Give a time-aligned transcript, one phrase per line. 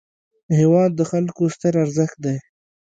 [0.59, 2.37] هېواد د خلکو ستر ارزښت دی.